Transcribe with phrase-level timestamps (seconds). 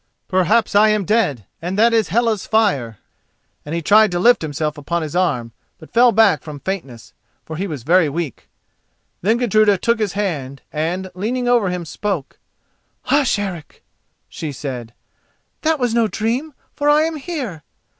[0.27, 2.97] Perhaps I am dead and that is Hela's fire,"
[3.63, 7.13] and he tried to lift himself upon his arm, but fell back from faintness,
[7.45, 8.49] for he was very weak.
[9.21, 12.39] Then Gudruda took his hand, and, leaning over him, spoke:
[13.03, 13.83] "Hush, Eric!"
[14.27, 14.95] she said;
[15.61, 17.61] "that was no dream, for I am here.